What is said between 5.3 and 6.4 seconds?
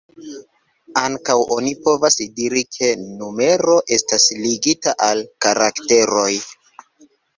karakteroj.